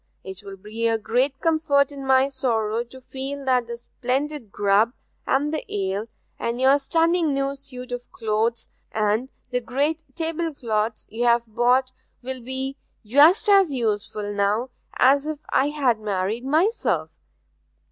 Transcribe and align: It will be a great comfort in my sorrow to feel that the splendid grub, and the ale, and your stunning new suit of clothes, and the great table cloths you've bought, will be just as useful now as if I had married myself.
It 0.23 0.41
will 0.43 0.57
be 0.57 0.87
a 0.87 0.97
great 0.97 1.39
comfort 1.41 1.91
in 1.91 2.03
my 2.07 2.27
sorrow 2.27 2.83
to 2.85 2.99
feel 2.99 3.45
that 3.45 3.67
the 3.67 3.77
splendid 3.77 4.51
grub, 4.51 4.93
and 5.27 5.53
the 5.53 5.63
ale, 5.71 6.07
and 6.39 6.59
your 6.59 6.79
stunning 6.79 7.35
new 7.35 7.55
suit 7.55 7.91
of 7.91 8.11
clothes, 8.11 8.67
and 8.91 9.29
the 9.51 9.61
great 9.61 10.03
table 10.15 10.55
cloths 10.55 11.05
you've 11.11 11.45
bought, 11.45 11.91
will 12.23 12.41
be 12.41 12.77
just 13.05 13.47
as 13.47 13.71
useful 13.71 14.33
now 14.33 14.71
as 14.95 15.27
if 15.27 15.37
I 15.49 15.67
had 15.69 15.99
married 15.99 16.45
myself. 16.45 17.11